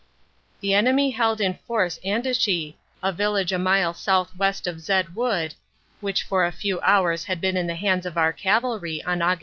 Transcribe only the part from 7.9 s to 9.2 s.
of our cavalry on